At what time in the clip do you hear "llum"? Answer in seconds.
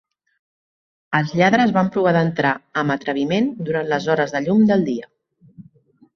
4.49-4.67